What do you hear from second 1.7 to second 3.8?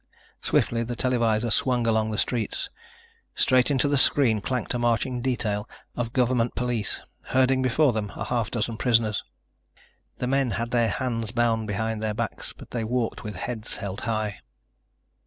along the streets. Straight